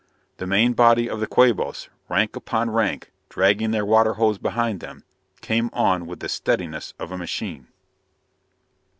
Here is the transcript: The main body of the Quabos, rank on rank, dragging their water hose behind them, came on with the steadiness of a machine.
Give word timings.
The 0.37 0.47
main 0.47 0.73
body 0.73 1.07
of 1.07 1.19
the 1.19 1.27
Quabos, 1.27 1.87
rank 2.09 2.35
on 2.51 2.71
rank, 2.71 3.11
dragging 3.29 3.69
their 3.69 3.85
water 3.85 4.13
hose 4.13 4.39
behind 4.39 4.79
them, 4.79 5.03
came 5.41 5.69
on 5.73 6.07
with 6.07 6.21
the 6.21 6.27
steadiness 6.27 6.95
of 6.97 7.11
a 7.11 7.19
machine. 7.19 7.67